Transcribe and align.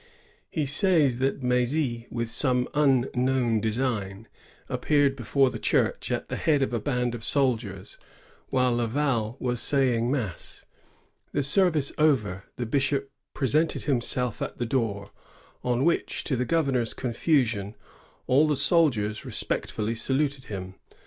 He 0.49 0.65
says 0.65 1.19
that 1.19 1.43
M^zy, 1.43 2.11
with 2.11 2.31
some 2.31 2.67
unknown 2.73 3.59
design, 3.61 4.27
appeared 4.67 5.15
before 5.15 5.51
the 5.51 5.59
church 5.59 6.11
at 6.11 6.27
the 6.27 6.37
head 6.37 6.63
of 6.63 6.73
a 6.73 6.79
band 6.79 7.13
of 7.13 7.21
soldieis, 7.21 7.99
while 8.49 8.75
Laval 8.77 9.37
was 9.39 9.59
saying 9.59 10.09
mass. 10.09 10.65
The 11.33 11.43
service 11.43 11.93
over, 11.99 12.45
the 12.55 12.65
bishop 12.65 13.11
presented 13.35 13.83
himself 13.83 14.41
at 14.41 14.57
the 14.57 14.65
door, 14.65 15.11
on 15.63 15.85
which, 15.85 16.23
to 16.23 16.35
the 16.35 16.45
governor's 16.45 16.95
confusion, 16.95 17.75
all 18.25 18.47
the 18.47 18.55
soldiers 18.55 19.23
respect 19.23 19.69
fully 19.69 19.93
saluted 19.93 20.45
him.' 20.45 20.73